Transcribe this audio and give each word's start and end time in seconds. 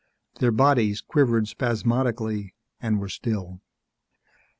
Their 0.39 0.49
bodies 0.51 0.99
quivered 0.99 1.47
spasmodically 1.47 2.55
and 2.81 2.99
were 2.99 3.07
still. 3.07 3.61